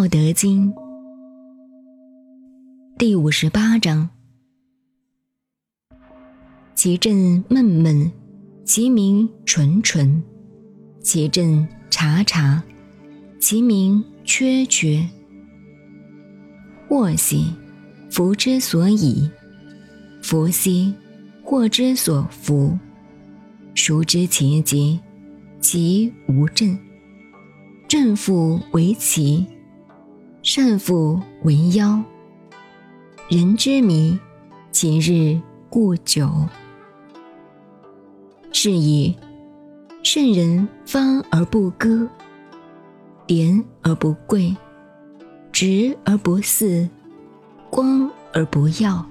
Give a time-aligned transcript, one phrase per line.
[0.00, 0.72] 道德经》
[2.96, 4.08] 第五十八章：
[6.74, 8.10] 其正闷闷，
[8.64, 10.22] 其名纯纯；
[11.02, 12.62] 其正察察，
[13.38, 15.06] 其名缺缺。
[16.88, 17.52] 祸兮
[18.10, 19.30] 福之所以，
[20.22, 20.94] 福兮
[21.44, 22.78] 祸之所伏。
[23.74, 24.98] 孰知其极？
[25.60, 26.78] 其无正。
[27.86, 29.46] 正复为奇，
[30.42, 32.02] 善复为妖。
[33.28, 34.18] 人之迷，
[34.72, 36.28] 其日固久。
[38.52, 39.14] 是以
[40.02, 42.08] 圣人方而不割，
[43.26, 44.56] 廉而不贵，
[45.52, 46.88] 直而不肆，
[47.68, 49.06] 光而不耀。